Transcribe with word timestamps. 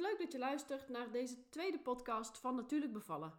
Leuk 0.00 0.18
dat 0.18 0.32
je 0.32 0.38
luistert 0.38 0.88
naar 0.88 1.10
deze 1.10 1.48
tweede 1.48 1.78
podcast 1.78 2.38
van 2.38 2.54
Natuurlijk 2.54 2.92
Bevallen. 2.92 3.32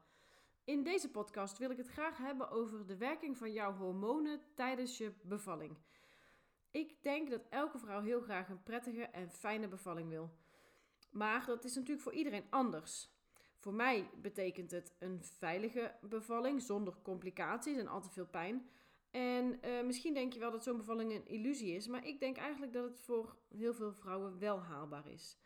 In 0.64 0.84
deze 0.84 1.09
podcast 1.09 1.58
wil 1.58 1.70
ik 1.70 1.78
het 1.78 1.88
graag 1.88 2.17
hebben 2.17 2.50
over 2.50 2.86
de 2.86 2.98
werking 2.98 3.38
van 3.38 3.52
jouw 3.52 3.73
hormonen 3.73 4.42
tijdens 4.56 4.98
je 4.98 5.14
bevalling. 5.22 5.78
Ik 6.72 7.04
denk 7.04 7.30
dat 7.30 7.48
elke 7.50 7.80
vrouw 7.80 8.02
heel 8.02 8.22
graag 8.22 8.50
een 8.50 8.64
prettige 8.64 9.04
en 9.04 9.32
fijne 9.32 9.67
bevalling 9.67 10.09
wil. 10.09 10.30
Maar 11.12 11.45
dat 11.45 11.64
is 11.64 11.76
natuurlijk 11.76 12.02
voor 12.02 12.14
iedereen 12.14 12.45
anders. 12.50 13.09
Voor 13.58 13.73
mij 13.73 14.09
betekent 14.22 14.72
het 14.72 14.95
een 15.00 15.23
veilige 15.23 15.95
bevalling 16.02 16.62
zonder 16.62 16.94
complicaties 17.02 17.78
en 17.78 17.88
al 17.88 18.02
te 18.02 18.09
veel 18.09 18.28
pijn. 18.28 18.70
En 19.12 19.59
uh, 19.66 19.84
misschien 19.84 20.14
denk 20.14 20.34
je 20.34 20.39
wel 20.39 20.52
dat 20.52 20.64
zo'n 20.64 20.78
bevalling 20.78 21.14
een 21.14 21.28
illusie 21.28 21.76
is, 21.76 21.88
maar 21.88 22.06
ik 22.06 22.20
denk 22.20 22.38
eigenlijk 22.38 22.73
dat 22.73 22.84
het 22.84 23.00
voor 23.00 23.36
heel 23.48 23.73
veel 23.73 23.94
vrouwen 23.94 24.39
wel 24.39 24.62
haalbaar 24.62 25.08
is. 25.08 25.38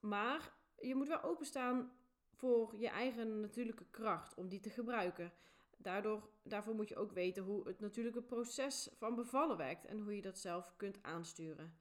Maar 0.00 0.52
je 0.80 0.94
moet 0.94 1.08
wel 1.08 1.22
openstaan 1.22 1.92
voor 2.30 2.76
je 2.76 2.88
eigen 2.88 3.40
natuurlijke 3.40 3.86
kracht 3.90 4.34
om 4.34 4.48
die 4.48 4.60
te 4.60 4.70
gebruiken. 4.70 5.32
Daardoor, 5.76 6.28
daarvoor 6.42 6.74
moet 6.74 6.88
je 6.88 6.96
ook 6.96 7.12
weten 7.12 7.42
hoe 7.42 7.66
het 7.66 7.80
natuurlijke 7.80 8.22
proces 8.22 8.88
van 8.98 9.14
bevallen 9.14 9.56
werkt 9.56 9.86
en 9.86 10.00
hoe 10.00 10.16
je 10.16 10.22
dat 10.22 10.38
zelf 10.38 10.76
kunt 10.76 11.02
aansturen. 11.02 11.78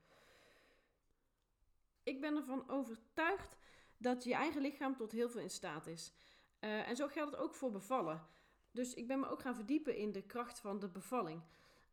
Ik 2.03 2.21
ben 2.21 2.35
ervan 2.35 2.69
overtuigd 2.69 3.57
dat 3.97 4.23
je 4.23 4.33
eigen 4.33 4.61
lichaam 4.61 4.95
tot 4.95 5.11
heel 5.11 5.29
veel 5.29 5.41
in 5.41 5.49
staat 5.49 5.87
is. 5.87 6.13
Uh, 6.59 6.87
en 6.87 6.95
zo 6.95 7.07
geldt 7.07 7.31
het 7.31 7.39
ook 7.39 7.55
voor 7.55 7.71
bevallen. 7.71 8.27
Dus 8.71 8.93
ik 8.93 9.07
ben 9.07 9.19
me 9.19 9.29
ook 9.29 9.41
gaan 9.41 9.55
verdiepen 9.55 9.95
in 9.95 10.11
de 10.11 10.21
kracht 10.21 10.59
van 10.59 10.79
de 10.79 10.89
bevalling. 10.89 11.41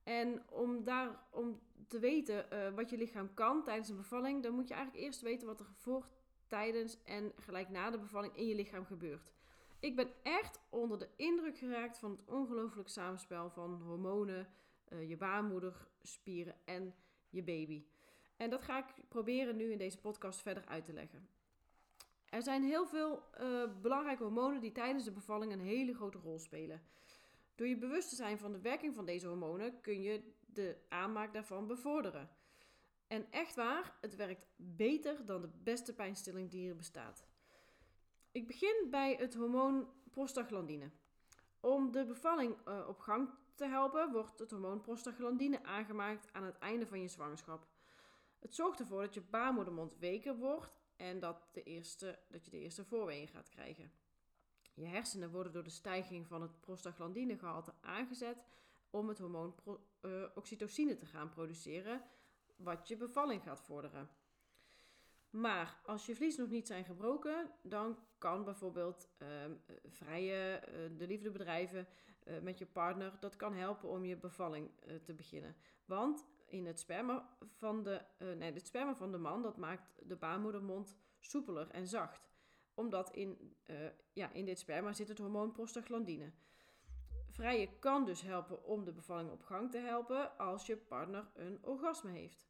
En 0.06 0.42
om, 0.50 0.84
daar, 0.84 1.20
om 1.30 1.60
te 1.88 1.98
weten 1.98 2.46
uh, 2.52 2.74
wat 2.74 2.90
je 2.90 2.96
lichaam 2.96 3.34
kan 3.34 3.64
tijdens 3.64 3.88
een 3.88 3.96
bevalling, 3.96 4.42
dan 4.42 4.54
moet 4.54 4.68
je 4.68 4.74
eigenlijk 4.74 5.04
eerst 5.04 5.20
weten 5.20 5.46
wat 5.46 5.60
er 5.60 5.66
voor, 5.74 6.08
tijdens 6.46 7.02
en 7.04 7.32
gelijk 7.36 7.68
na 7.68 7.90
de 7.90 7.98
bevalling 7.98 8.36
in 8.36 8.46
je 8.46 8.54
lichaam 8.54 8.84
gebeurt. 8.84 9.32
Ik 9.80 9.96
ben 9.96 10.08
echt 10.22 10.60
onder 10.68 10.98
de 10.98 11.08
indruk 11.16 11.58
geraakt 11.58 11.98
van 11.98 12.10
het 12.10 12.20
ongelooflijk 12.24 12.88
samenspel 12.88 13.50
van 13.50 13.82
hormonen, 13.82 14.48
uh, 14.88 15.08
je 15.08 15.16
baarmoederspieren 15.16 16.54
en 16.64 16.94
je 17.30 17.42
baby. 17.42 17.84
En 18.36 18.50
dat 18.50 18.62
ga 18.62 18.78
ik 18.78 19.08
proberen 19.08 19.56
nu 19.56 19.72
in 19.72 19.78
deze 19.78 20.00
podcast 20.00 20.42
verder 20.42 20.64
uit 20.66 20.84
te 20.84 20.92
leggen. 20.92 21.28
Er 22.28 22.42
zijn 22.42 22.62
heel 22.62 22.86
veel 22.86 23.22
uh, 23.40 23.62
belangrijke 23.82 24.22
hormonen 24.22 24.60
die 24.60 24.72
tijdens 24.72 25.04
de 25.04 25.12
bevalling 25.12 25.52
een 25.52 25.60
hele 25.60 25.94
grote 25.94 26.18
rol 26.18 26.38
spelen. 26.38 26.82
Door 27.56 27.66
je 27.66 27.76
bewust 27.76 28.08
te 28.08 28.14
zijn 28.14 28.38
van 28.38 28.52
de 28.52 28.60
werking 28.60 28.94
van 28.94 29.04
deze 29.04 29.26
hormonen 29.26 29.80
kun 29.80 30.02
je 30.02 30.32
de 30.46 30.76
aanmaak 30.88 31.32
daarvan 31.32 31.66
bevorderen. 31.66 32.30
En 33.06 33.26
echt 33.30 33.54
waar, 33.54 33.96
het 34.00 34.16
werkt 34.16 34.46
beter 34.56 35.26
dan 35.26 35.40
de 35.40 35.50
beste 35.62 35.94
pijnstilling 35.94 36.50
die 36.50 36.68
er 36.68 36.76
bestaat. 36.76 37.26
Ik 38.32 38.46
begin 38.46 38.86
bij 38.90 39.14
het 39.14 39.34
hormoon 39.34 39.88
prostaglandine. 40.10 40.90
Om 41.60 41.92
de 41.92 42.04
bevalling 42.04 42.56
uh, 42.68 42.88
op 42.88 42.98
gang 42.98 43.30
te 43.54 43.64
helpen, 43.64 44.12
wordt 44.12 44.38
het 44.38 44.50
hormoon 44.50 44.80
prostaglandine 44.80 45.64
aangemaakt 45.64 46.32
aan 46.32 46.44
het 46.44 46.58
einde 46.58 46.86
van 46.86 47.00
je 47.00 47.08
zwangerschap. 47.08 47.66
Het 48.38 48.54
zorgt 48.54 48.80
ervoor 48.80 49.00
dat 49.00 49.14
je 49.14 49.20
baarmoedermond 49.20 49.98
weker 49.98 50.36
wordt 50.36 50.70
en 50.96 51.20
dat, 51.20 51.48
de 51.52 51.62
eerste, 51.62 52.18
dat 52.28 52.44
je 52.44 52.50
de 52.50 52.58
eerste 52.58 52.84
voorweeën 52.84 53.28
gaat 53.28 53.48
krijgen. 53.48 53.92
Je 54.76 54.86
hersenen 54.86 55.30
worden 55.30 55.52
door 55.52 55.62
de 55.62 55.70
stijging 55.70 56.26
van 56.26 56.42
het 56.42 56.60
prostaglandinegehalte 56.60 57.74
aangezet 57.80 58.44
om 58.90 59.08
het 59.08 59.18
hormoon 59.18 59.54
uh, 60.02 60.24
oxytocine 60.34 60.96
te 60.96 61.06
gaan 61.06 61.28
produceren, 61.28 62.02
wat 62.56 62.88
je 62.88 62.96
bevalling 62.96 63.42
gaat 63.42 63.60
vorderen. 63.60 64.08
Maar 65.30 65.80
als 65.84 66.06
je 66.06 66.16
vlies 66.16 66.36
nog 66.36 66.48
niet 66.48 66.66
zijn 66.66 66.84
gebroken, 66.84 67.50
dan 67.62 67.98
kan 68.18 68.44
bijvoorbeeld 68.44 69.08
uh, 69.18 69.28
vrije 69.88 70.62
uh, 70.68 70.98
de 70.98 71.06
liefde 71.06 71.30
bedrijven 71.30 71.86
uh, 72.24 72.40
met 72.40 72.58
je 72.58 72.66
partner, 72.66 73.12
dat 73.20 73.36
kan 73.36 73.54
helpen 73.54 73.88
om 73.88 74.04
je 74.04 74.16
bevalling 74.16 74.70
te 75.04 75.14
beginnen. 75.14 75.56
Want 75.84 76.26
in 76.46 76.66
het 76.66 76.80
sperma 76.80 77.36
van 77.52 77.82
de, 77.82 78.02
nee, 78.18 78.52
het 78.52 78.66
sperma 78.66 78.94
van 78.94 79.12
de 79.12 79.18
man, 79.18 79.42
dat 79.42 79.56
maakt 79.56 80.08
de 80.08 80.16
baarmoedermond 80.16 80.96
soepeler 81.20 81.70
en 81.70 81.86
zacht. 81.86 82.28
Omdat 82.76 83.10
in, 83.10 83.56
ja, 84.12 84.32
in 84.32 84.44
dit 84.44 84.58
sperma 84.58 84.92
zit 84.92 85.08
het 85.08 85.18
hormoon 85.18 85.52
prostaglandine. 85.52 86.32
Vrije 87.36 87.78
kan 87.78 88.04
dus 88.04 88.22
helpen 88.22 88.64
om 88.64 88.84
de 88.84 88.92
bevalling 88.92 89.30
op 89.30 89.42
gang 89.42 89.70
te 89.70 89.78
helpen 89.78 90.38
als 90.38 90.66
je 90.66 90.76
partner 90.76 91.30
een 91.34 91.58
orgasme 91.62 92.10
heeft. 92.10 92.46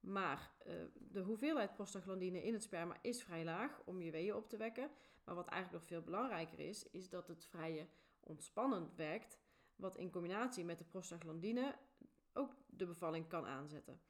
Maar 0.00 0.52
uh, 0.66 0.74
de 0.94 1.20
hoeveelheid 1.20 1.74
prostaglandine 1.74 2.42
in 2.42 2.52
het 2.52 2.62
sperma 2.62 2.96
is 3.02 3.22
vrij 3.22 3.44
laag 3.44 3.82
om 3.84 4.00
je 4.00 4.10
weeën 4.10 4.34
op 4.34 4.48
te 4.48 4.56
wekken. 4.56 4.90
Maar 5.24 5.34
wat 5.34 5.48
eigenlijk 5.48 5.82
nog 5.82 5.92
veel 5.92 6.10
belangrijker 6.10 6.58
is, 6.58 6.90
is 6.90 7.08
dat 7.08 7.28
het 7.28 7.44
vrije 7.44 7.86
ontspannend 8.20 8.94
werkt. 8.94 9.38
Wat 9.76 9.96
in 9.96 10.10
combinatie 10.10 10.64
met 10.64 10.78
de 10.78 10.84
prostaglandine 10.84 11.74
ook 12.32 12.54
de 12.66 12.86
bevalling 12.86 13.28
kan 13.28 13.46
aanzetten. 13.46 14.00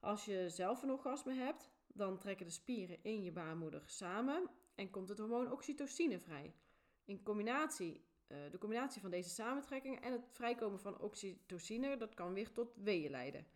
Als 0.00 0.24
je 0.24 0.48
zelf 0.48 0.82
een 0.82 0.90
orgasme 0.90 1.34
hebt, 1.34 1.70
dan 1.86 2.18
trekken 2.18 2.46
de 2.46 2.52
spieren 2.52 2.98
in 3.02 3.22
je 3.22 3.32
baarmoeder 3.32 3.82
samen 3.86 4.50
en 4.74 4.90
komt 4.90 5.08
het 5.08 5.18
hormoon 5.18 5.52
oxytocine 5.52 6.20
vrij. 6.20 6.54
In 7.04 7.22
combinatie, 7.22 8.04
uh, 8.28 8.38
de 8.50 8.58
combinatie 8.58 9.00
van 9.00 9.10
deze 9.10 9.28
samentrekkingen 9.28 10.02
en 10.02 10.12
het 10.12 10.28
vrijkomen 10.30 10.80
van 10.80 10.98
oxytocine, 10.98 11.96
dat 11.96 12.14
kan 12.14 12.32
weer 12.32 12.52
tot 12.52 12.74
weeën 12.76 13.10
leiden. 13.10 13.46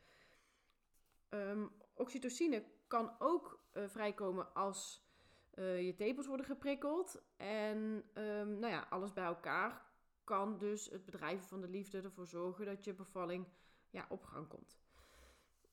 Um, 1.30 1.70
oxytocine 1.94 2.64
kan 2.86 3.12
ook 3.18 3.64
uh, 3.72 3.88
vrijkomen 3.88 4.54
als 4.54 5.06
uh, 5.54 5.86
je 5.86 5.94
tepels 5.94 6.26
worden 6.26 6.46
geprikkeld. 6.46 7.22
En 7.36 7.78
um, 8.14 8.58
nou 8.58 8.72
ja, 8.72 8.86
alles 8.90 9.12
bij 9.12 9.24
elkaar 9.24 9.86
kan 10.24 10.58
dus 10.58 10.90
het 10.90 11.04
bedrijven 11.04 11.46
van 11.46 11.60
de 11.60 11.68
liefde 11.68 12.00
ervoor 12.00 12.26
zorgen 12.26 12.66
dat 12.66 12.84
je 12.84 12.94
bevalling 12.94 13.46
ja, 13.90 14.06
op 14.08 14.24
gang 14.24 14.48
komt. 14.48 14.78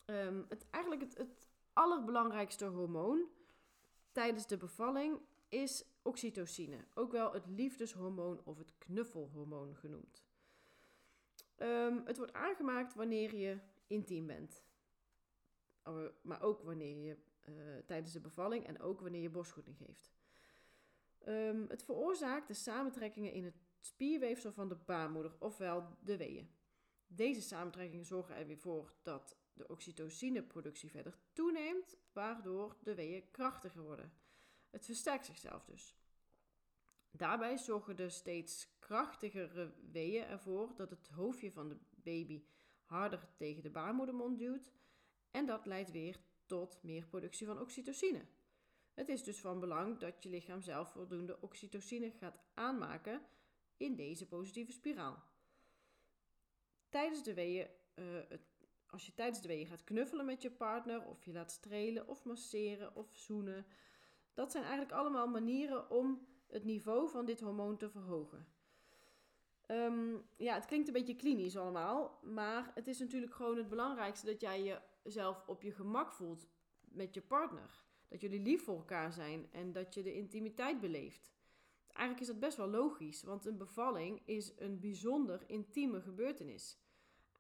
Um, 0.06 0.45
het, 0.50 0.69
eigenlijk 0.69 1.03
het, 1.03 1.18
het 1.18 1.50
allerbelangrijkste 1.74 2.65
hormoon 2.65 3.25
tijdens 4.12 4.47
de 4.47 4.57
bevalling 4.57 5.19
is 5.50 5.86
oxytocine. 6.01 6.86
Ook 6.94 7.12
wel 7.12 7.33
het 7.33 7.47
liefdeshormoon 7.47 8.42
of 8.44 8.57
het 8.57 8.77
knuffelhormoon 8.77 9.75
genoemd. 9.75 10.24
het 12.06 12.18
wordt 12.18 12.33
aangemaakt 12.33 12.94
wanneer 12.94 13.36
je 13.36 13.59
intiem 13.88 14.27
bent. 14.27 14.63
Oh, 15.83 16.09
maar 16.21 16.42
ook 16.42 16.62
wanneer 16.62 16.97
je 16.97 17.18
uh, 17.50 17.77
tijdens 17.86 18.13
de 18.13 18.19
bevalling 18.19 18.65
en 18.65 18.81
ook 18.81 19.01
wanneer 19.01 19.21
je 19.21 19.30
borstvoeding 19.30 19.77
geeft. 19.77 20.12
Um, 21.27 21.65
het 21.68 21.83
veroorzaakt 21.83 22.47
de 22.47 22.53
samentrekkingen 22.53 23.31
in 23.31 23.44
het 23.44 23.56
spierweefsel 23.80 24.51
van 24.51 24.69
de 24.69 24.75
baarmoeder, 24.75 25.36
ofwel 25.39 25.97
de 26.00 26.18
weeën. 26.18 26.50
Deze 27.07 27.42
samentrekkingen 27.42 28.06
zorgen 28.06 28.36
er 28.36 28.47
weer 28.47 28.57
voor 28.57 28.94
dat 29.01 29.38
de 29.53 29.68
oxytocineproductie 29.68 30.92
verder 30.92 31.18
toeneemt, 31.33 31.97
waardoor 32.13 32.75
de 32.83 32.95
weeën 32.95 33.31
krachtiger 33.31 33.81
worden. 33.81 34.13
Het 34.75 34.86
versterkt 34.86 35.25
zichzelf 35.25 35.66
dus. 35.66 35.95
Daarbij 37.12 37.57
zorgen 37.57 37.95
de 37.95 38.10
steeds 38.10 38.68
krachtigere 38.80 39.74
weeën 39.92 40.25
ervoor 40.25 40.75
dat 40.75 40.89
het 40.89 41.07
hoofdje 41.07 41.51
van 41.51 41.69
de 41.69 41.77
baby 41.89 42.44
harder 42.83 43.27
tegen 43.38 43.63
de 43.63 43.69
baarmoedermond 43.69 44.39
duwt 44.39 44.72
en 45.31 45.45
dat 45.45 45.66
leidt 45.66 45.92
weer 45.92 46.19
tot 46.45 46.83
meer 46.83 47.06
productie 47.06 47.48
van 47.48 47.60
oxytocine. 47.60 48.25
Het 48.94 49.10
is 49.10 49.24
dus 49.24 49.39
van 49.39 49.60
belang 49.60 49.98
dat 49.98 50.24
je 50.24 50.30
lichaam 50.30 50.62
zelf 50.62 50.92
voldoende 50.92 51.42
oxytocine 51.42 52.12
gaat 52.12 52.39
aanmaken 52.54 53.21
in 53.78 53.95
deze 53.95 54.28
positieve 54.28 54.71
spiraal. 54.71 55.24
Tijdens 56.89 57.24
de 57.24 57.33
weeën, 57.33 57.68
uh, 57.95 58.19
als 58.88 59.06
je 59.06 59.13
tijdens 59.13 59.42
de 59.42 59.48
weeën 59.48 59.68
gaat 59.68 59.83
knuffelen 59.83 60.25
met 60.25 60.42
je 60.42 60.51
partner, 60.51 61.06
of 61.06 61.25
je 61.25 61.31
laat 61.31 61.51
strelen 61.51 62.07
of 62.07 62.24
masseren 62.24 62.95
of 62.95 63.16
zoenen, 63.16 63.66
dat 64.35 64.51
zijn 64.51 64.63
eigenlijk 64.63 64.93
allemaal 64.93 65.27
manieren 65.27 65.89
om 65.89 66.27
het 66.47 66.63
niveau 66.63 67.09
van 67.09 67.25
dit 67.25 67.39
hormoon 67.39 67.77
te 67.77 67.89
verhogen. 67.89 68.47
Um, 69.67 70.23
ja, 70.37 70.53
het 70.53 70.65
klinkt 70.65 70.87
een 70.87 70.93
beetje 70.93 71.15
klinisch 71.15 71.57
allemaal, 71.57 72.19
maar 72.23 72.71
het 72.73 72.87
is 72.87 72.99
natuurlijk 72.99 73.33
gewoon 73.33 73.57
het 73.57 73.69
belangrijkste 73.69 74.25
dat 74.25 74.41
jij 74.41 74.81
jezelf 75.03 75.43
op 75.47 75.61
je 75.61 75.71
gemak 75.71 76.13
voelt 76.13 76.47
met 76.81 77.13
je 77.13 77.21
partner. 77.21 77.83
Dat 78.07 78.21
jullie 78.21 78.41
lief 78.41 78.63
voor 78.63 78.75
elkaar 78.75 79.13
zijn 79.13 79.47
en 79.51 79.71
dat 79.71 79.93
je 79.93 80.03
de 80.03 80.13
intimiteit 80.13 80.79
beleeft. 80.79 81.33
Eigenlijk 81.87 82.19
is 82.19 82.27
dat 82.27 82.39
best 82.39 82.57
wel 82.57 82.67
logisch, 82.67 83.23
want 83.23 83.45
een 83.45 83.57
bevalling 83.57 84.21
is 84.25 84.53
een 84.57 84.79
bijzonder 84.79 85.43
intieme 85.47 86.01
gebeurtenis. 86.01 86.77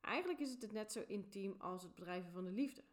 Eigenlijk 0.01 0.39
is 0.39 0.51
het 0.51 0.71
net 0.71 0.91
zo 0.91 1.03
intiem 1.07 1.55
als 1.57 1.83
het 1.83 1.95
bedrijven 1.95 2.31
van 2.31 2.43
de 2.43 2.51
liefde. 2.51 2.83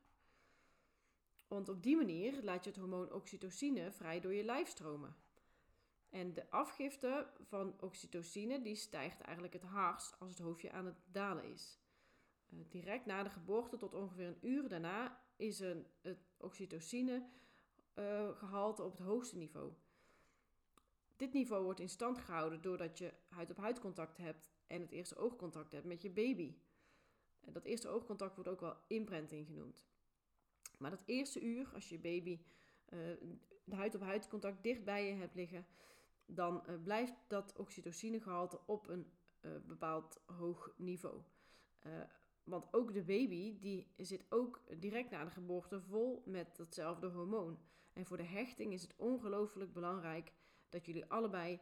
Want 1.52 1.68
op 1.68 1.82
die 1.82 1.96
manier 1.96 2.42
laat 2.42 2.64
je 2.64 2.70
het 2.70 2.78
hormoon 2.78 3.12
oxytocine 3.12 3.90
vrij 3.90 4.20
door 4.20 4.34
je 4.34 4.44
lijf 4.44 4.68
stromen. 4.68 5.16
En 6.10 6.34
de 6.34 6.50
afgifte 6.50 7.30
van 7.40 7.74
oxytocine 7.80 8.62
die 8.62 8.74
stijgt 8.74 9.20
eigenlijk 9.20 9.52
het 9.52 9.62
hardst 9.62 10.18
als 10.18 10.30
het 10.30 10.38
hoofdje 10.38 10.72
aan 10.72 10.86
het 10.86 10.96
dalen 11.10 11.44
is. 11.44 11.78
Uh, 12.48 12.58
direct 12.68 13.06
na 13.06 13.22
de 13.22 13.30
geboorte 13.30 13.76
tot 13.76 13.94
ongeveer 13.94 14.26
een 14.26 14.38
uur 14.48 14.68
daarna 14.68 15.20
is 15.36 15.60
een, 15.60 15.86
het 16.00 16.18
oxytocine 16.36 17.28
uh, 17.94 18.36
gehalte 18.36 18.82
op 18.82 18.90
het 18.90 19.06
hoogste 19.06 19.36
niveau. 19.36 19.72
Dit 21.16 21.32
niveau 21.32 21.64
wordt 21.64 21.80
in 21.80 21.88
stand 21.88 22.18
gehouden 22.18 22.62
doordat 22.62 22.98
je 22.98 23.12
huid-op-huid 23.28 23.80
contact 23.80 24.16
hebt 24.16 24.52
en 24.66 24.80
het 24.80 24.90
eerste 24.90 25.16
oogcontact 25.16 25.72
hebt 25.72 25.86
met 25.86 26.02
je 26.02 26.10
baby. 26.10 26.54
Dat 27.40 27.64
eerste 27.64 27.88
oogcontact 27.88 28.34
wordt 28.34 28.50
ook 28.50 28.60
wel 28.60 28.76
imprinting 28.86 29.46
genoemd. 29.46 29.84
Maar 30.82 30.90
dat 30.90 31.02
eerste 31.06 31.40
uur, 31.40 31.70
als 31.74 31.88
je 31.88 31.98
baby 31.98 32.40
uh, 32.88 32.98
de 33.64 33.74
huid-op-huid 33.74 34.28
contact 34.28 34.62
dicht 34.62 34.84
bij 34.84 35.06
je 35.06 35.14
hebt 35.14 35.34
liggen, 35.34 35.66
dan 36.26 36.62
uh, 36.68 36.82
blijft 36.82 37.14
dat 37.26 37.56
oxytocinegehalte 37.56 38.60
op 38.66 38.88
een 38.88 39.06
uh, 39.40 39.52
bepaald 39.66 40.20
hoog 40.26 40.74
niveau. 40.76 41.22
want 42.44 42.66
ook 42.70 42.92
de 42.92 43.02
baby 43.02 43.58
die 43.58 43.92
zit 43.96 44.24
ook 44.28 44.60
direct 44.78 45.10
na 45.10 45.24
de 45.24 45.30
geboorte 45.30 45.80
vol 45.80 46.22
met 46.26 46.56
datzelfde 46.56 47.06
hormoon. 47.06 47.58
En 47.92 48.06
voor 48.06 48.16
de 48.16 48.22
hechting 48.22 48.72
is 48.72 48.82
het 48.82 48.94
ongelooflijk 48.96 49.72
belangrijk 49.72 50.32
dat 50.68 50.86
jullie 50.86 51.06
allebei 51.06 51.60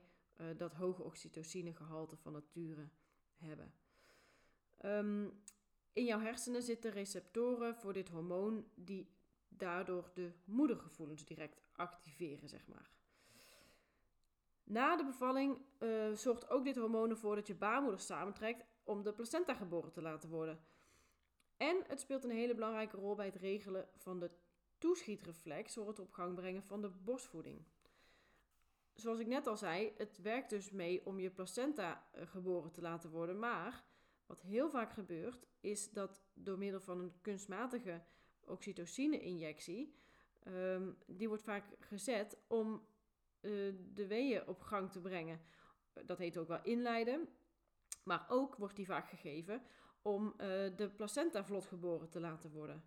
dat 0.56 0.74
hoge 0.74 1.02
oxytocinegehalte 1.02 2.16
van 2.16 2.32
nature 2.32 2.88
hebben. 3.36 3.72
Um, 4.84 5.42
in 5.92 6.04
jouw 6.04 6.20
hersenen 6.20 6.62
zitten 6.62 6.90
receptoren 6.90 7.76
voor 7.76 7.92
dit 7.92 8.08
hormoon 8.08 8.70
die 8.74 9.08
daardoor 9.48 10.10
de 10.14 10.32
moedergevoelens 10.44 11.24
direct 11.24 11.62
activeren, 11.72 12.48
zeg 12.48 12.66
maar. 12.66 12.90
Na 14.64 14.96
de 14.96 15.04
bevalling 15.04 15.58
uh, 15.78 16.12
zorgt 16.12 16.50
ook 16.50 16.64
dit 16.64 16.76
hormoon 16.76 17.10
ervoor 17.10 17.34
dat 17.34 17.46
je 17.46 17.54
baarmoeder 17.54 18.00
samentrekt 18.00 18.64
om 18.84 19.02
de 19.02 19.12
placenta 19.12 19.54
geboren 19.54 19.92
te 19.92 20.02
laten 20.02 20.28
worden. 20.28 20.60
En 21.56 21.84
het 21.86 22.00
speelt 22.00 22.24
een 22.24 22.30
hele 22.30 22.54
belangrijke 22.54 22.96
rol 22.96 23.14
bij 23.14 23.26
het 23.26 23.36
regelen 23.36 23.88
van 23.96 24.18
de 24.18 24.30
toeschietreflex 24.78 25.74
door 25.74 25.88
het 25.88 25.98
op 25.98 26.12
gang 26.12 26.34
brengen 26.34 26.62
van 26.62 26.80
de 26.80 26.88
borstvoeding. 26.88 27.64
Zoals 28.94 29.18
ik 29.18 29.26
net 29.26 29.46
al 29.46 29.56
zei, 29.56 29.92
het 29.96 30.18
werkt 30.22 30.50
dus 30.50 30.70
mee 30.70 31.06
om 31.06 31.18
je 31.18 31.30
placenta 31.30 32.06
eh, 32.10 32.26
geboren 32.26 32.70
te 32.70 32.80
laten 32.80 33.10
worden, 33.10 33.38
maar 33.38 33.84
wat 34.30 34.40
heel 34.40 34.70
vaak 34.70 34.92
gebeurt 34.92 35.48
is 35.60 35.92
dat 35.92 36.22
door 36.34 36.58
middel 36.58 36.80
van 36.80 37.00
een 37.00 37.12
kunstmatige 37.20 38.02
oxytocine-injectie, 38.44 39.94
um, 40.46 40.96
die 41.06 41.28
wordt 41.28 41.42
vaak 41.42 41.64
gezet 41.78 42.36
om 42.46 42.86
uh, 43.40 43.74
de 43.94 44.06
weeën 44.06 44.46
op 44.46 44.60
gang 44.60 44.90
te 44.92 45.00
brengen. 45.00 45.40
Dat 46.04 46.18
heet 46.18 46.38
ook 46.38 46.48
wel 46.48 46.62
inleiden, 46.62 47.28
maar 48.02 48.26
ook 48.28 48.56
wordt 48.56 48.76
die 48.76 48.86
vaak 48.86 49.08
gegeven 49.08 49.62
om 50.02 50.26
uh, 50.26 50.36
de 50.76 50.90
placenta 50.96 51.44
vlot 51.44 51.66
geboren 51.66 52.08
te 52.08 52.20
laten 52.20 52.50
worden. 52.50 52.84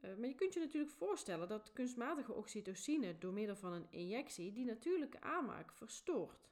Uh, 0.00 0.16
maar 0.16 0.28
je 0.28 0.34
kunt 0.34 0.54
je 0.54 0.60
natuurlijk 0.60 0.92
voorstellen 0.92 1.48
dat 1.48 1.72
kunstmatige 1.72 2.32
oxytocine 2.32 3.18
door 3.18 3.32
middel 3.32 3.56
van 3.56 3.72
een 3.72 3.90
injectie 3.90 4.52
die 4.52 4.64
natuurlijke 4.64 5.20
aanmaak 5.20 5.72
verstoort. 5.72 6.51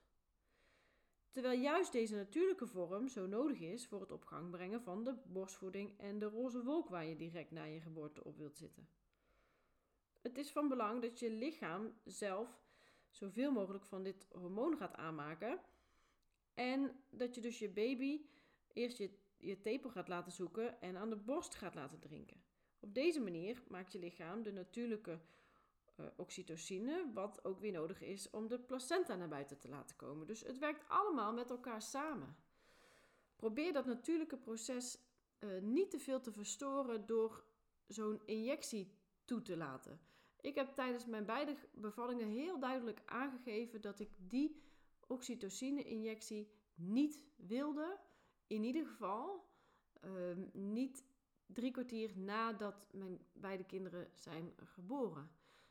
Terwijl 1.30 1.60
juist 1.60 1.92
deze 1.92 2.14
natuurlijke 2.14 2.66
vorm 2.66 3.08
zo 3.08 3.26
nodig 3.26 3.60
is 3.60 3.86
voor 3.86 4.00
het 4.00 4.12
op 4.12 4.24
gang 4.24 4.50
brengen 4.50 4.82
van 4.82 5.04
de 5.04 5.14
borstvoeding 5.24 5.98
en 5.98 6.18
de 6.18 6.26
roze 6.26 6.62
wolk 6.64 6.88
waar 6.88 7.06
je 7.06 7.16
direct 7.16 7.50
na 7.50 7.64
je 7.64 7.80
geboorte 7.80 8.24
op 8.24 8.36
wilt 8.36 8.56
zitten. 8.56 8.88
Het 10.20 10.38
is 10.38 10.50
van 10.50 10.68
belang 10.68 11.02
dat 11.02 11.18
je 11.18 11.30
lichaam 11.30 11.92
zelf 12.04 12.60
zoveel 13.10 13.52
mogelijk 13.52 13.84
van 13.84 14.02
dit 14.02 14.26
hormoon 14.32 14.76
gaat 14.76 14.94
aanmaken 14.96 15.60
en 16.54 17.02
dat 17.10 17.34
je 17.34 17.40
dus 17.40 17.58
je 17.58 17.68
baby 17.68 18.20
eerst 18.72 18.98
je, 18.98 19.10
je 19.36 19.60
tepel 19.60 19.90
gaat 19.90 20.08
laten 20.08 20.32
zoeken 20.32 20.80
en 20.80 20.96
aan 20.96 21.10
de 21.10 21.16
borst 21.16 21.54
gaat 21.54 21.74
laten 21.74 22.00
drinken. 22.00 22.42
Op 22.80 22.94
deze 22.94 23.20
manier 23.20 23.62
maakt 23.68 23.92
je 23.92 23.98
lichaam 23.98 24.42
de 24.42 24.52
natuurlijke 24.52 25.20
uh, 26.00 26.06
oxytocine, 26.16 27.10
wat 27.14 27.44
ook 27.44 27.60
weer 27.60 27.72
nodig 27.72 28.00
is 28.02 28.30
om 28.30 28.48
de 28.48 28.58
placenta 28.58 29.14
naar 29.14 29.28
buiten 29.28 29.58
te 29.58 29.68
laten 29.68 29.96
komen. 29.96 30.26
Dus 30.26 30.40
het 30.40 30.58
werkt 30.58 30.88
allemaal 30.88 31.32
met 31.32 31.50
elkaar 31.50 31.82
samen. 31.82 32.36
Probeer 33.36 33.72
dat 33.72 33.86
natuurlijke 33.86 34.36
proces 34.36 34.98
uh, 35.38 35.60
niet 35.60 35.90
te 35.90 35.98
veel 35.98 36.20
te 36.20 36.32
verstoren 36.32 37.06
door 37.06 37.44
zo'n 37.86 38.20
injectie 38.24 38.94
toe 39.24 39.42
te 39.42 39.56
laten. 39.56 40.00
Ik 40.40 40.54
heb 40.54 40.74
tijdens 40.74 41.06
mijn 41.06 41.24
beide 41.26 41.56
bevallingen 41.74 42.28
heel 42.28 42.58
duidelijk 42.58 43.02
aangegeven 43.04 43.80
dat 43.80 44.00
ik 44.00 44.10
die 44.18 44.62
oxytocine-injectie 45.06 46.50
niet 46.74 47.24
wilde. 47.36 47.98
In 48.46 48.64
ieder 48.64 48.86
geval 48.86 49.48
uh, 50.04 50.36
niet 50.52 51.04
drie 51.46 51.70
kwartier 51.70 52.18
nadat 52.18 52.86
mijn 52.92 53.26
beide 53.32 53.64
kinderen 53.64 54.10
zijn 54.14 54.52
geboren. 54.64 55.30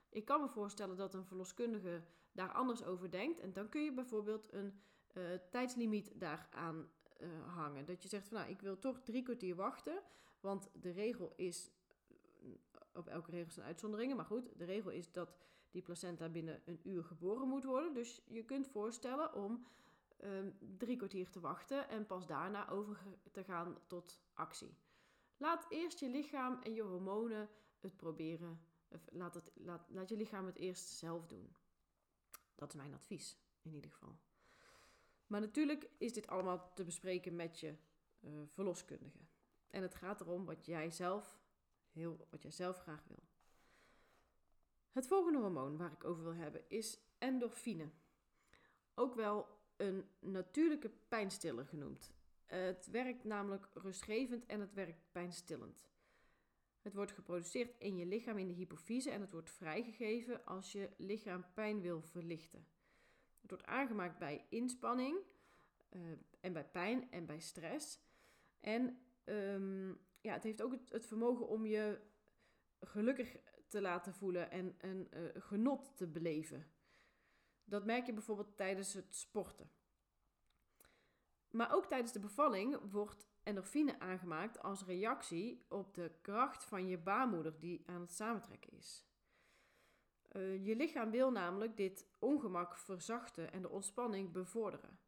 Ik 0.09 0.25
kan 0.25 0.41
me 0.41 0.49
voorstellen 0.49 0.97
dat 0.97 1.13
een 1.13 1.25
verloskundige 1.25 2.03
daar 2.31 2.51
anders 2.51 2.83
over 2.83 3.11
denkt. 3.11 3.39
En 3.39 3.53
dan 3.53 3.69
kun 3.69 3.83
je 3.83 3.93
bijvoorbeeld 3.93 4.53
een 4.53 4.79
uh, 5.13 5.23
tijdslimiet 5.49 6.11
daaraan 6.19 6.89
uh, 7.21 7.55
hangen. 7.55 7.85
Dat 7.85 8.03
je 8.03 8.09
zegt 8.09 8.27
van 8.27 8.37
nou, 8.37 8.49
ik 8.49 8.61
wil 8.61 8.79
toch 8.79 9.01
drie 9.03 9.23
kwartier 9.23 9.55
wachten. 9.55 10.01
Want 10.39 10.69
de 10.73 10.91
regel 10.91 11.33
is, 11.35 11.71
op 12.93 13.07
elke 13.07 13.31
regel 13.31 13.51
zijn 13.51 13.65
uitzonderingen, 13.65 14.15
maar 14.15 14.25
goed, 14.25 14.57
de 14.57 14.65
regel 14.65 14.91
is 14.91 15.11
dat 15.11 15.37
die 15.71 15.81
placenta 15.81 16.29
binnen 16.29 16.61
een 16.65 16.79
uur 16.83 17.03
geboren 17.03 17.47
moet 17.47 17.63
worden. 17.63 17.93
Dus 17.93 18.21
je 18.27 18.43
kunt 18.43 18.67
voorstellen 18.67 19.33
om 19.33 19.65
um, 20.23 20.57
drie 20.77 20.97
kwartier 20.97 21.29
te 21.29 21.39
wachten 21.39 21.89
en 21.89 22.05
pas 22.05 22.27
daarna 22.27 22.69
over 22.69 22.99
te 23.31 23.43
gaan 23.43 23.77
tot 23.87 24.21
actie. 24.33 24.77
Laat 25.37 25.65
eerst 25.69 25.99
je 25.99 26.09
lichaam 26.09 26.59
en 26.61 26.73
je 26.73 26.81
hormonen 26.81 27.49
het 27.79 27.97
proberen. 27.97 28.59
Laat, 29.11 29.33
het, 29.33 29.51
laat, 29.53 29.89
laat 29.89 30.09
je 30.09 30.17
lichaam 30.17 30.45
het 30.45 30.55
eerst 30.55 30.87
zelf 30.89 31.27
doen. 31.27 31.55
Dat 32.55 32.69
is 32.69 32.75
mijn 32.75 32.93
advies, 32.93 33.37
in 33.61 33.73
ieder 33.73 33.91
geval. 33.91 34.17
Maar 35.27 35.41
natuurlijk 35.41 35.89
is 35.97 36.13
dit 36.13 36.27
allemaal 36.27 36.73
te 36.73 36.83
bespreken 36.83 37.35
met 37.35 37.59
je 37.59 37.75
uh, 38.19 38.41
verloskundige. 38.45 39.19
En 39.67 39.81
het 39.81 39.95
gaat 39.95 40.21
erom 40.21 40.45
wat 40.45 40.65
jij 40.65 40.91
zelf, 40.91 41.39
heel, 41.91 42.27
wat 42.29 42.41
jij 42.41 42.51
zelf 42.51 42.77
graag 42.77 43.03
wil. 43.07 43.23
Het 44.91 45.07
volgende 45.07 45.39
hormoon 45.39 45.77
waar 45.77 45.91
ik 45.91 46.03
over 46.03 46.23
wil 46.23 46.33
hebben 46.33 46.69
is 46.69 46.99
endorfine. 47.17 47.89
Ook 48.93 49.15
wel 49.15 49.47
een 49.77 50.09
natuurlijke 50.19 50.91
pijnstiller 51.07 51.65
genoemd. 51.65 52.13
Het 52.45 52.87
werkt 52.91 53.23
namelijk 53.23 53.69
rustgevend 53.73 54.45
en 54.45 54.59
het 54.59 54.73
werkt 54.73 55.11
pijnstillend. 55.11 55.87
Het 56.89 56.97
wordt 56.97 57.13
geproduceerd 57.13 57.75
in 57.77 57.97
je 57.97 58.05
lichaam 58.05 58.37
in 58.37 58.47
de 58.47 58.53
hypofyse 58.53 59.11
en 59.11 59.21
het 59.21 59.31
wordt 59.31 59.49
vrijgegeven 59.49 60.45
als 60.45 60.71
je 60.71 60.89
lichaam 60.97 61.45
pijn 61.53 61.81
wil 61.81 62.01
verlichten. 62.01 62.67
Het 63.41 63.49
wordt 63.49 63.65
aangemaakt 63.65 64.17
bij 64.19 64.45
inspanning 64.49 65.17
uh, 65.89 66.01
en 66.39 66.53
bij 66.53 66.65
pijn 66.65 67.11
en 67.11 67.25
bij 67.25 67.39
stress. 67.39 67.99
En 68.59 68.99
um, 69.25 69.99
ja, 70.21 70.33
het 70.33 70.43
heeft 70.43 70.61
ook 70.61 70.75
het, 70.89 71.05
vermogen 71.05 71.47
om 71.47 71.65
je 71.65 72.01
gelukkig 72.79 73.37
te 73.67 73.81
laten 73.81 74.13
voelen 74.13 74.51
en, 74.51 74.75
en 74.77 75.07
uh, 75.13 75.29
genot 75.33 75.97
te 75.97 76.07
beleven. 76.07 76.71
Dat 77.63 77.85
merk 77.85 78.05
je 78.05 78.13
bijvoorbeeld 78.13 78.57
tijdens 78.57 78.93
het 78.93 79.15
sporten. 79.15 79.71
Maar 81.49 81.73
ook 81.73 81.85
tijdens 81.85 82.11
de 82.11 82.19
bevalling 82.19 82.91
wordt 82.91 83.28
endorfine 83.43 83.99
aangemaakt 83.99 84.61
als 84.61 84.85
reactie 84.85 85.65
op 85.69 85.93
de 85.93 86.11
kracht 86.21 86.63
van 86.63 86.87
je 86.87 86.97
baarmoeder 86.97 87.59
die 87.59 87.83
aan 87.85 88.01
het 88.01 88.11
samentrekken 88.11 88.71
is. 88.77 89.07
Uh, 90.31 90.65
je 90.65 90.75
lichaam 90.75 91.11
wil 91.11 91.31
namelijk 91.31 91.77
dit 91.77 92.05
ongemak 92.19 92.77
verzachten 92.77 93.51
en 93.51 93.61
de 93.61 93.69
ontspanning 93.69 94.31
bevorderen. 94.31 94.99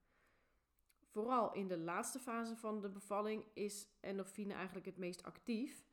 Vooral 1.12 1.54
in 1.54 1.68
de 1.68 1.78
laatste 1.78 2.20
fase 2.20 2.56
van 2.56 2.82
de 2.82 2.90
bevalling 2.90 3.44
is 3.54 3.88
endorfine 4.00 4.54
eigenlijk 4.54 4.86
het 4.86 4.98
meest 4.98 5.24
actief. 5.24 5.86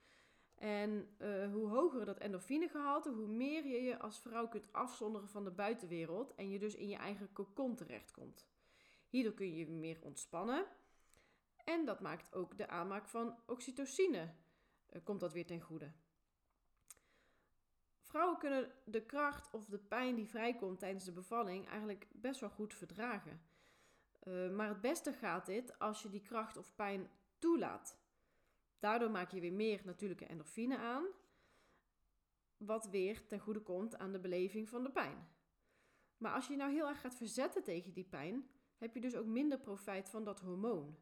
En 0.54 1.08
uh, 1.18 1.52
hoe 1.52 1.68
hoger 1.68 2.04
dat 2.04 2.18
endorfinegehalte, 2.18 3.10
hoe 3.10 3.28
meer 3.28 3.66
je 3.66 3.82
je 3.82 3.98
als 3.98 4.20
vrouw 4.20 4.48
kunt 4.48 4.72
afzonderen 4.72 5.28
van 5.28 5.44
de 5.44 5.50
buitenwereld 5.50 6.34
en 6.34 6.50
je 6.50 6.58
dus 6.58 6.74
in 6.74 6.88
je 6.88 6.96
eigen 6.96 7.32
cocon 7.32 7.74
terechtkomt. 7.74 8.48
Hierdoor 9.08 9.32
kun 9.32 9.54
je 9.54 9.68
meer 9.68 9.98
ontspannen 10.02 10.66
en 11.68 11.84
dat 11.84 12.00
maakt 12.00 12.34
ook 12.34 12.56
de 12.56 12.68
aanmaak 12.68 13.08
van 13.08 13.36
oxytocine, 13.46 14.34
uh, 14.90 15.04
komt 15.04 15.20
dat 15.20 15.32
weer 15.32 15.46
ten 15.46 15.60
goede. 15.60 15.92
Vrouwen 18.00 18.38
kunnen 18.38 18.72
de 18.84 19.06
kracht 19.06 19.50
of 19.50 19.64
de 19.66 19.78
pijn 19.78 20.14
die 20.14 20.28
vrijkomt 20.28 20.78
tijdens 20.78 21.04
de 21.04 21.12
bevalling 21.12 21.68
eigenlijk 21.68 22.06
best 22.12 22.40
wel 22.40 22.50
goed 22.50 22.74
verdragen. 22.74 23.42
Uh, 24.22 24.50
maar 24.50 24.68
het 24.68 24.80
beste 24.80 25.12
gaat 25.12 25.46
dit 25.46 25.78
als 25.78 26.02
je 26.02 26.08
die 26.08 26.22
kracht 26.22 26.56
of 26.56 26.74
pijn 26.74 27.10
toelaat. 27.38 27.98
Daardoor 28.78 29.10
maak 29.10 29.30
je 29.30 29.40
weer 29.40 29.52
meer 29.52 29.80
natuurlijke 29.84 30.26
endorfine 30.26 30.78
aan, 30.78 31.04
wat 32.56 32.88
weer 32.88 33.26
ten 33.26 33.40
goede 33.40 33.60
komt 33.60 33.98
aan 33.98 34.12
de 34.12 34.20
beleving 34.20 34.68
van 34.68 34.82
de 34.82 34.90
pijn. 34.90 35.28
Maar 36.16 36.34
als 36.34 36.46
je 36.48 36.56
nou 36.56 36.72
heel 36.72 36.88
erg 36.88 37.00
gaat 37.00 37.16
verzetten 37.16 37.62
tegen 37.64 37.92
die 37.92 38.04
pijn, 38.04 38.50
heb 38.76 38.94
je 38.94 39.00
dus 39.00 39.16
ook 39.16 39.26
minder 39.26 39.58
profijt 39.58 40.10
van 40.10 40.24
dat 40.24 40.40
hormoon. 40.40 40.96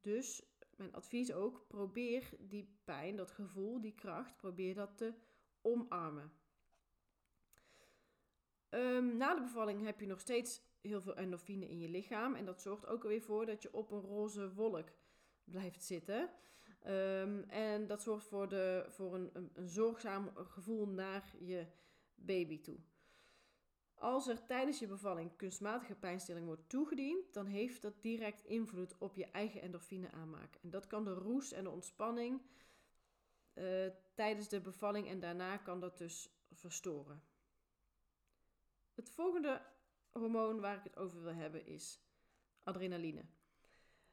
Dus 0.00 0.42
mijn 0.76 0.94
advies 0.94 1.32
ook, 1.32 1.64
probeer 1.68 2.30
die 2.38 2.78
pijn, 2.84 3.16
dat 3.16 3.30
gevoel, 3.30 3.80
die 3.80 3.94
kracht, 3.94 4.36
probeer 4.36 4.74
dat 4.74 4.96
te 4.96 5.14
omarmen. 5.60 6.32
Um, 8.70 9.16
na 9.16 9.34
de 9.34 9.40
bevalling 9.40 9.84
heb 9.84 10.00
je 10.00 10.06
nog 10.06 10.20
steeds 10.20 10.62
heel 10.80 11.00
veel 11.00 11.16
endorfine 11.16 11.68
in 11.68 11.78
je 11.78 11.88
lichaam. 11.88 12.34
En 12.34 12.44
dat 12.44 12.62
zorgt 12.62 12.86
ook 12.86 13.02
weer 13.02 13.22
voor 13.22 13.46
dat 13.46 13.62
je 13.62 13.72
op 13.72 13.90
een 13.90 14.00
roze 14.00 14.54
wolk 14.54 14.88
blijft 15.44 15.84
zitten. 15.84 16.30
Um, 16.86 17.42
en 17.48 17.86
dat 17.86 18.02
zorgt 18.02 18.26
voor, 18.26 18.48
de, 18.48 18.86
voor 18.88 19.14
een, 19.14 19.30
een 19.32 19.68
zorgzaam 19.68 20.30
gevoel 20.34 20.86
naar 20.86 21.34
je 21.38 21.66
baby 22.14 22.60
toe. 22.60 22.78
Als 23.98 24.28
er 24.28 24.46
tijdens 24.46 24.78
je 24.78 24.86
bevalling 24.86 25.36
kunstmatige 25.36 25.94
pijnstilling 25.94 26.46
wordt 26.46 26.68
toegediend, 26.68 27.32
dan 27.34 27.46
heeft 27.46 27.82
dat 27.82 28.02
direct 28.02 28.44
invloed 28.44 28.98
op 28.98 29.14
je 29.14 29.24
eigen 29.24 29.62
endorfine 29.62 30.10
aanmaak. 30.10 30.58
En 30.62 30.70
dat 30.70 30.86
kan 30.86 31.04
de 31.04 31.14
roes 31.14 31.52
en 31.52 31.64
de 31.64 31.70
ontspanning 31.70 32.42
uh, 33.54 33.86
tijdens 34.14 34.48
de 34.48 34.60
bevalling 34.60 35.08
en 35.08 35.20
daarna 35.20 35.56
kan 35.56 35.80
dat 35.80 35.98
dus 35.98 36.30
verstoren. 36.52 37.22
Het 38.94 39.10
volgende 39.10 39.62
hormoon 40.12 40.60
waar 40.60 40.76
ik 40.76 40.84
het 40.84 40.96
over 40.96 41.22
wil 41.22 41.34
hebben 41.34 41.66
is 41.66 42.00
adrenaline. 42.62 43.24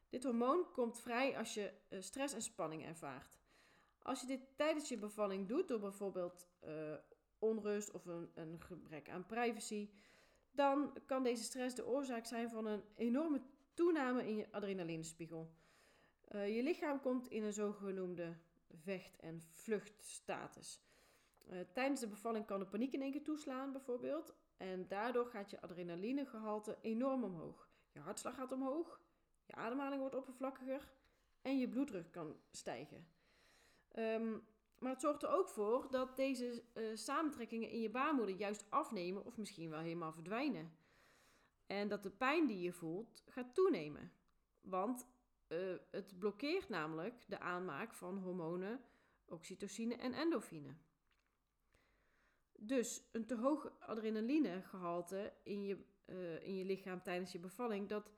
Dit 0.09 0.23
hormoon 0.23 0.71
komt 0.71 0.99
vrij 0.99 1.37
als 1.37 1.53
je 1.53 1.73
uh, 1.89 2.01
stress 2.01 2.33
en 2.33 2.41
spanning 2.41 2.85
ervaart. 2.85 3.39
Als 4.01 4.21
je 4.21 4.27
dit 4.27 4.41
tijdens 4.55 4.89
je 4.89 4.97
bevalling 4.97 5.47
doet, 5.47 5.67
door 5.67 5.79
bijvoorbeeld 5.79 6.47
uh, 6.63 6.93
onrust 7.45 7.91
of 7.91 8.05
een, 8.05 8.29
een, 8.33 8.61
gebrek 8.61 9.09
aan 9.09 9.25
privacy, 9.25 9.89
dan 10.51 10.93
kan 11.05 11.23
deze 11.23 11.43
stress 11.43 11.75
de 11.75 11.85
oorzaak 11.85 12.25
zijn 12.25 12.49
van 12.49 12.65
een 12.65 12.83
enorme 12.95 13.41
toename 13.73 14.27
in 14.27 14.35
je 14.35 14.51
adrenalinespiegel. 14.51 15.53
Uh, 16.31 16.55
je 16.55 16.63
lichaam 16.63 17.01
komt 17.01 17.27
in 17.27 17.43
een 17.43 17.53
zogenoemde 17.53 18.37
vecht- 18.71 19.19
en 19.19 19.41
vluchtstatus. 19.41 20.81
Uh, 21.49 21.59
tijdens 21.73 21.99
de 21.99 22.07
bevalling 22.07 22.45
kan 22.45 22.59
de 22.59 22.65
paniek 22.65 22.93
in 22.93 23.01
één 23.01 23.11
keer 23.11 23.23
toeslaan, 23.23 23.71
bijvoorbeeld. 23.71 24.35
En 24.57 24.87
daardoor 24.87 25.25
gaat 25.25 25.49
je 25.49 25.61
adrenalinegehalte 25.61 26.77
enorm 26.81 27.23
omhoog. 27.23 27.69
Je 27.91 27.99
hartslag 27.99 28.35
gaat 28.35 28.51
omhoog, 28.51 29.01
je 29.45 29.55
ademhaling 29.55 29.99
wordt 29.99 30.15
oppervlakkiger 30.15 30.91
en 31.41 31.59
je 31.59 31.69
bloeddruk 31.69 32.11
kan 32.11 32.35
stijgen. 32.51 33.07
Um, 33.97 34.47
maar 34.77 34.91
het 34.91 35.01
zorgt 35.01 35.23
er 35.23 35.29
ook 35.29 35.49
voor 35.49 35.87
dat 35.89 36.15
deze 36.15 36.63
uh, 36.73 36.95
samentrekkingen 36.95 37.69
in 37.69 37.81
je 37.81 37.89
baarmoeder 37.89 38.35
juist 38.35 38.65
afnemen 38.69 39.25
of 39.25 39.37
misschien 39.37 39.69
wel 39.69 39.79
helemaal 39.79 40.13
verdwijnen. 40.13 40.71
En 41.67 41.87
dat 41.87 42.03
de 42.03 42.09
pijn 42.09 42.47
die 42.47 42.59
je 42.59 42.73
voelt 42.73 43.23
gaat 43.27 43.53
toenemen. 43.53 44.11
Want 44.61 45.07
uh, 45.47 45.75
het 45.91 46.19
blokkeert 46.19 46.69
namelijk 46.69 47.23
de 47.27 47.39
aanmaak 47.39 47.93
van 47.93 48.17
hormonen, 48.17 48.81
oxytocine 49.25 49.95
en 49.95 50.13
endorfine. 50.13 50.75
Dus 52.57 53.03
een 53.11 53.25
te 53.25 53.35
hoog 53.35 53.71
adrenalinegehalte 53.79 55.33
in 55.43 55.63
je, 55.63 55.77
uh, 56.05 56.43
in 56.43 56.55
je 56.55 56.65
lichaam 56.65 57.01
tijdens 57.01 57.31
je 57.31 57.39
bevalling, 57.39 57.89
dat, 57.89 58.11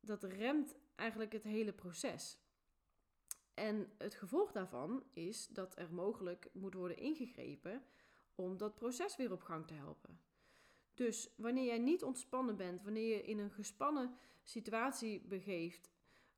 dat 0.00 0.22
remt 0.24 0.76
eigenlijk 0.94 1.32
het 1.32 1.42
hele 1.42 1.72
proces. 1.72 2.38
En 3.56 3.92
het 3.98 4.14
gevolg 4.14 4.52
daarvan 4.52 5.02
is 5.12 5.48
dat 5.48 5.78
er 5.78 5.94
mogelijk 5.94 6.48
moet 6.52 6.74
worden 6.74 6.96
ingegrepen 6.96 7.82
om 8.34 8.56
dat 8.56 8.74
proces 8.74 9.16
weer 9.16 9.32
op 9.32 9.42
gang 9.42 9.66
te 9.66 9.74
helpen. 9.74 10.20
Dus 10.94 11.34
wanneer 11.36 11.64
jij 11.64 11.78
niet 11.78 12.04
ontspannen 12.04 12.56
bent, 12.56 12.82
wanneer 12.82 13.08
je 13.08 13.22
in 13.22 13.38
een 13.38 13.50
gespannen 13.50 14.16
situatie 14.42 15.20
begeeft, 15.20 15.90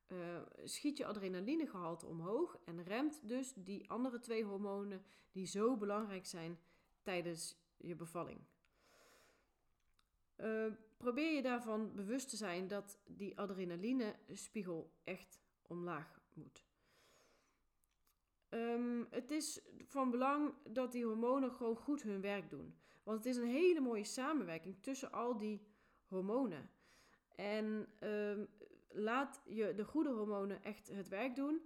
uh, 0.07 0.19
schiet 0.65 0.97
je 0.97 1.07
adrenalinegehalte 1.07 2.07
omhoog 2.07 2.59
en 2.65 2.83
remt 2.83 3.29
dus 3.29 3.53
die 3.55 3.91
andere 3.91 4.19
twee 4.21 4.45
hormonen 4.45 5.03
die 5.33 5.47
zo 5.47 5.77
belangrijk 5.77 6.27
zijn 6.27 6.59
tijdens 7.03 7.57
je 7.77 7.95
bevalling. 7.95 8.41
Uh, 10.37 10.73
probeer 10.97 11.35
je 11.35 11.43
daarvan 11.43 11.95
bewust 11.95 12.29
te 12.29 12.37
zijn 12.37 12.69
dat 12.69 12.99
die 13.07 13.39
adrenalinespiegel 13.39 14.93
echt 15.05 15.41
omlaag 15.63 16.21
moet. 16.35 16.68
Um, 18.51 19.07
het 19.11 19.31
is 19.31 19.61
van 19.85 20.11
belang 20.11 20.55
dat 20.65 20.93
die 20.93 21.05
hormonen 21.05 21.53
gewoon 21.53 21.77
goed 21.77 22.03
hun 22.03 22.21
werk 22.21 22.51
doen. 22.51 22.75
Want 23.03 23.19
het 23.19 23.27
is 23.27 23.37
een 23.37 23.49
hele 23.49 23.81
mooie 23.81 24.05
samenwerking 24.05 24.83
tussen 24.83 25.13
al 25.13 25.37
die 25.37 25.67
hormonen. 26.07 26.71
En 27.35 27.89
um, 28.01 28.49
laat 28.89 29.43
je 29.45 29.75
de 29.75 29.85
goede 29.85 30.11
hormonen 30.11 30.63
echt 30.63 30.89
het 30.89 31.09
werk 31.09 31.35
doen. 31.35 31.63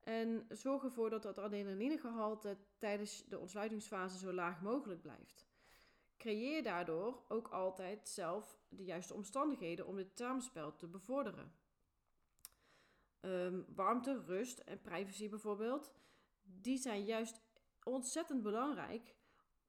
En 0.00 0.46
zorg 0.48 0.84
ervoor 0.84 1.10
dat 1.10 1.22
dat 1.22 1.38
adrenalinegehalte 1.38 2.56
tijdens 2.78 3.24
de 3.28 3.38
ontsluitingsfase 3.38 4.18
zo 4.18 4.32
laag 4.32 4.62
mogelijk 4.62 5.02
blijft. 5.02 5.46
Creëer 6.16 6.62
daardoor 6.62 7.22
ook 7.28 7.48
altijd 7.48 8.08
zelf 8.08 8.58
de 8.68 8.84
juiste 8.84 9.14
omstandigheden 9.14 9.86
om 9.86 9.96
dit 9.96 10.18
samenspel 10.18 10.76
te 10.76 10.86
bevorderen. 10.86 11.52
Um, 13.20 13.64
warmte, 13.74 14.22
rust 14.26 14.58
en 14.58 14.80
privacy 14.80 15.28
bijvoorbeeld 15.28 15.92
die 16.42 16.78
zijn 16.78 17.04
juist 17.04 17.40
ontzettend 17.82 18.42
belangrijk 18.42 19.14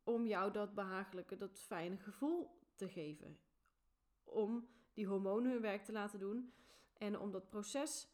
om 0.03 0.27
jou 0.27 0.51
dat 0.51 0.73
behagelijke, 0.73 1.37
dat 1.37 1.59
fijne 1.59 1.97
gevoel 1.97 2.61
te 2.75 2.89
geven. 2.89 3.39
Om 4.23 4.67
die 4.93 5.07
hormonen 5.07 5.51
hun 5.51 5.61
werk 5.61 5.83
te 5.83 5.91
laten 5.91 6.19
doen 6.19 6.53
en 6.93 7.19
om 7.19 7.31
dat 7.31 7.49
proces 7.49 8.07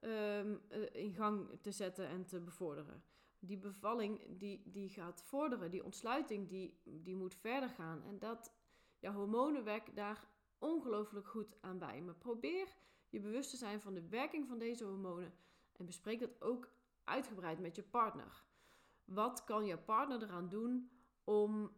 um, 0.00 0.60
in 0.92 1.14
gang 1.14 1.58
te 1.60 1.72
zetten 1.72 2.08
en 2.08 2.26
te 2.26 2.40
bevorderen. 2.40 3.04
Die 3.38 3.58
bevalling 3.58 4.38
die, 4.38 4.62
die 4.70 4.88
gaat 4.88 5.22
vorderen, 5.22 5.70
die 5.70 5.84
ontsluiting 5.84 6.48
die, 6.48 6.80
die 6.84 7.16
moet 7.16 7.34
verder 7.34 7.68
gaan. 7.68 8.02
En 8.02 8.18
dat, 8.18 8.52
ja, 8.98 9.12
hormonen 9.12 9.64
werken 9.64 9.94
daar 9.94 10.28
ongelooflijk 10.58 11.26
goed 11.26 11.56
aan 11.60 11.78
bij. 11.78 12.02
Maar 12.02 12.14
probeer 12.14 12.68
je 13.08 13.20
bewust 13.20 13.50
te 13.50 13.56
zijn 13.56 13.80
van 13.80 13.94
de 13.94 14.08
werking 14.08 14.48
van 14.48 14.58
deze 14.58 14.84
hormonen 14.84 15.34
en 15.72 15.86
bespreek 15.86 16.20
dat 16.20 16.42
ook 16.42 16.70
uitgebreid 17.06 17.58
met 17.58 17.76
je 17.76 17.82
partner. 17.82 18.44
Wat 19.04 19.44
kan 19.44 19.66
je 19.66 19.78
partner 19.78 20.22
eraan 20.22 20.48
doen 20.48 20.90
om 21.24 21.72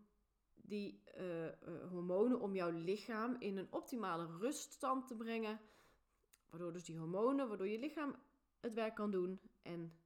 die 0.54 1.02
uh, 1.18 1.44
uh, 1.44 1.52
hormonen, 1.90 2.40
om 2.40 2.54
jouw 2.54 2.70
lichaam 2.70 3.37
in 3.38 3.56
een 3.56 3.73
optimale 3.73 4.37
ruststand 4.38 5.06
te 5.06 5.16
brengen? 5.16 5.61
Waardoor 6.50 6.73
dus 6.73 6.85
die 6.85 6.99
hormonen, 6.99 7.49
waardoor 7.49 7.68
je 7.68 7.78
lichaam 7.78 8.16
het 8.61 8.75
werk 8.75 8.94
kan 8.94 9.11
doen 9.11 9.40
en 9.62 9.99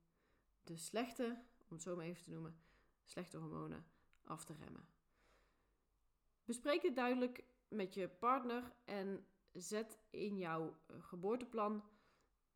de 0.64 0.76
slechte, 0.76 1.44
om 1.68 1.72
het 1.72 1.82
zo 1.82 1.96
maar 1.96 2.04
even 2.04 2.22
te 2.22 2.30
noemen, 2.30 2.60
slechte 3.04 3.38
hormonen 3.38 3.86
af 4.24 4.44
te 4.44 4.54
remmen. 4.54 4.86
Bespreek 6.44 6.82
het 6.82 6.96
duidelijk 6.96 7.44
met 7.68 7.94
je 7.94 8.08
partner 8.08 8.72
en 8.84 9.26
zet 9.52 9.98
in 10.10 10.38
jouw 10.38 10.76
eh, 10.86 10.96
geboorteplan 11.00 11.84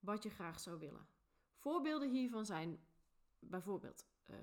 wat 0.00 0.22
je 0.22 0.30
graag 0.30 0.60
zou 0.60 0.78
willen. 0.78 1.08
Voorbeelden 1.66 2.10
hiervan 2.10 2.46
zijn 2.46 2.80
bijvoorbeeld: 3.38 4.06
uh, 4.30 4.36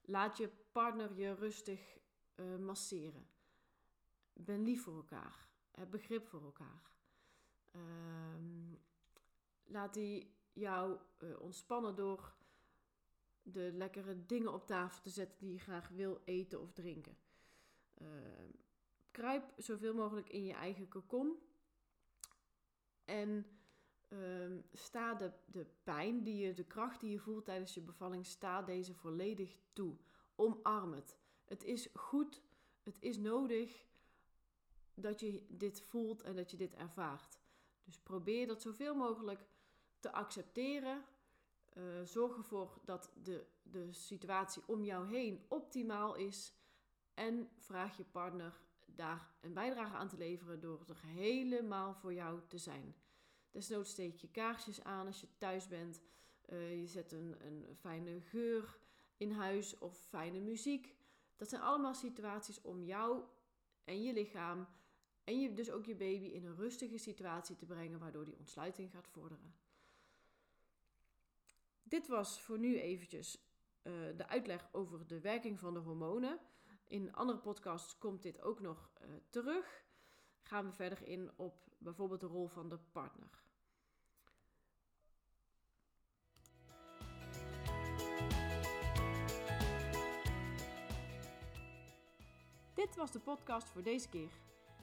laat 0.00 0.36
je 0.36 0.50
partner 0.72 1.18
je 1.18 1.34
rustig 1.34 1.98
uh, 2.36 2.56
masseren. 2.56 3.28
ben 4.32 4.62
lief 4.62 4.82
voor 4.82 4.96
elkaar. 4.96 5.48
Heb 5.70 5.90
begrip 5.90 6.26
voor 6.26 6.42
elkaar. 6.42 6.90
Ehm, 7.70 8.74
laat 9.64 9.94
die 9.94 10.34
jou 10.52 10.98
uh, 11.18 11.40
ontspannen 11.40 11.94
door 11.94 12.34
de 13.42 13.72
lekkere 13.72 14.26
dingen 14.26 14.52
op 14.52 14.66
tafel 14.66 15.02
te 15.02 15.10
zetten 15.10 15.38
die 15.38 15.52
je 15.52 15.58
graag 15.58 15.88
wil 15.88 16.20
eten 16.24 16.60
of 16.60 16.72
drinken. 16.72 17.18
Ehm, 17.94 18.50
kruip 19.10 19.52
zoveel 19.56 19.94
mogelijk 19.94 20.28
in 20.28 20.44
je 20.44 20.54
eigen 20.54 20.88
kokon. 20.88 21.38
En 23.04 23.55
um, 24.08 24.64
sta 24.72 25.14
de, 25.14 25.32
de 25.44 25.66
pijn, 25.82 26.22
die 26.22 26.36
je, 26.36 26.54
de 26.54 26.64
kracht 26.64 27.00
die 27.00 27.10
je 27.10 27.18
voelt 27.18 27.44
tijdens 27.44 27.74
je 27.74 27.80
bevalling, 27.80 28.26
sta 28.26 28.62
deze 28.62 28.94
volledig 28.94 29.58
toe. 29.72 29.96
Omarm 30.34 30.92
het. 30.92 31.16
Het 31.44 31.64
is 31.64 31.88
goed, 31.94 32.42
het 32.82 32.96
is 33.00 33.18
nodig 33.18 33.86
dat 34.94 35.20
je 35.20 35.46
dit 35.48 35.80
voelt 35.80 36.22
en 36.22 36.36
dat 36.36 36.50
je 36.50 36.56
dit 36.56 36.74
ervaart. 36.74 37.40
Dus 37.84 37.98
probeer 37.98 38.46
dat 38.46 38.62
zoveel 38.62 38.94
mogelijk 38.94 39.46
te 40.00 40.12
accepteren. 40.12 41.04
Uh, 41.74 42.02
zorg 42.04 42.36
ervoor 42.36 42.78
dat 42.84 43.12
de, 43.22 43.46
de 43.62 43.92
situatie 43.92 44.62
om 44.66 44.84
jou 44.84 45.08
heen 45.08 45.44
optimaal 45.48 46.14
is. 46.14 46.54
En 47.14 47.50
vraag 47.56 47.96
je 47.96 48.04
partner 48.04 48.60
daar 48.86 49.30
een 49.40 49.52
bijdrage 49.52 49.96
aan 49.96 50.08
te 50.08 50.16
leveren 50.16 50.60
door 50.60 50.84
er 50.88 51.00
helemaal 51.02 51.94
voor 51.94 52.14
jou 52.14 52.40
te 52.46 52.58
zijn. 52.58 52.94
Desnoods 53.56 53.90
steek 53.90 54.16
je 54.16 54.28
kaarsjes 54.28 54.82
aan 54.82 55.06
als 55.06 55.20
je 55.20 55.26
thuis 55.38 55.68
bent. 55.68 56.02
Uh, 56.48 56.80
je 56.80 56.86
zet 56.86 57.12
een, 57.12 57.36
een 57.46 57.76
fijne 57.76 58.20
geur 58.20 58.78
in 59.16 59.30
huis 59.30 59.78
of 59.78 59.98
fijne 59.98 60.40
muziek. 60.40 60.96
Dat 61.36 61.48
zijn 61.48 61.62
allemaal 61.62 61.94
situaties 61.94 62.60
om 62.60 62.82
jou 62.82 63.22
en 63.84 64.02
je 64.02 64.12
lichaam 64.12 64.66
en 65.24 65.40
je, 65.40 65.52
dus 65.52 65.70
ook 65.70 65.84
je 65.84 65.94
baby 65.94 66.24
in 66.24 66.44
een 66.44 66.56
rustige 66.56 66.98
situatie 66.98 67.56
te 67.56 67.66
brengen, 67.66 67.98
waardoor 67.98 68.24
die 68.24 68.38
ontsluiting 68.38 68.90
gaat 68.90 69.08
vorderen. 69.08 69.54
Dit 71.82 72.06
was 72.08 72.40
voor 72.40 72.58
nu 72.58 72.80
eventjes 72.80 73.38
uh, 73.82 73.92
de 74.16 74.28
uitleg 74.28 74.68
over 74.72 75.06
de 75.06 75.20
werking 75.20 75.58
van 75.58 75.74
de 75.74 75.80
hormonen. 75.80 76.38
In 76.86 77.14
andere 77.14 77.38
podcasts 77.38 77.98
komt 77.98 78.22
dit 78.22 78.42
ook 78.42 78.60
nog 78.60 78.90
uh, 79.02 79.08
terug. 79.30 79.84
Gaan 80.42 80.66
we 80.66 80.72
verder 80.72 81.06
in 81.06 81.30
op 81.36 81.68
bijvoorbeeld 81.78 82.20
de 82.20 82.26
rol 82.26 82.46
van 82.46 82.68
de 82.68 82.78
partner. 82.92 83.44
Dit 92.76 92.96
was 92.96 93.10
de 93.10 93.18
podcast 93.18 93.68
voor 93.68 93.82
deze 93.82 94.08
keer. 94.08 94.30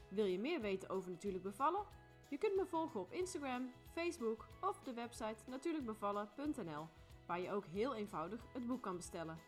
Wil 0.10 0.26
je 0.26 0.40
meer 0.40 0.62
weten 0.62 0.90
over 0.90 1.10
natuurlijk 1.12 1.44
bevallen? 1.44 1.86
Je 2.30 2.38
kunt 2.38 2.56
me 2.56 2.66
volgen 2.66 3.00
op 3.00 3.12
Instagram, 3.12 3.72
Facebook 3.92 4.48
of 4.62 4.80
de 4.80 4.94
website 4.94 5.44
natuurlijkbevallen.nl, 5.48 6.88
waar 7.26 7.40
je 7.40 7.52
ook 7.52 7.66
heel 7.66 7.96
eenvoudig 7.96 8.42
het 8.54 8.68
boek 8.68 8.82
kan 8.82 8.96
bestellen. 8.96 9.40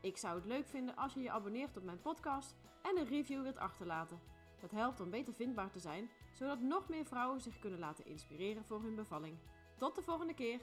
Ik 0.00 0.16
zou 0.16 0.34
het 0.34 0.44
leuk 0.44 0.66
vinden 0.66 0.96
als 0.96 1.14
je 1.14 1.20
je 1.20 1.30
abonneert 1.30 1.76
op 1.76 1.82
mijn 1.82 2.00
podcast 2.00 2.54
en 2.82 2.98
een 2.98 3.08
review 3.08 3.42
wilt 3.42 3.58
achterlaten. 3.58 4.20
Dat 4.60 4.70
helpt 4.70 5.00
om 5.00 5.10
beter 5.10 5.34
vindbaar 5.34 5.70
te 5.70 5.78
zijn, 5.78 6.10
zodat 6.32 6.60
nog 6.60 6.88
meer 6.88 7.04
vrouwen 7.04 7.40
zich 7.40 7.58
kunnen 7.58 7.78
laten 7.78 8.06
inspireren 8.06 8.64
voor 8.64 8.82
hun 8.82 8.94
bevalling. 8.94 9.38
Tot 9.76 9.94
de 9.94 10.02
volgende 10.02 10.34
keer! 10.34 10.60